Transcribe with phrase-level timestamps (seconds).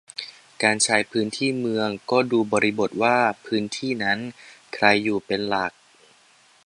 [0.63, 4.19] การใช้พื้นที่เมืองก็ดูบริบทว่าพื้นที่นั้น
[4.73, 5.71] ใครอยู่เป็นหลัก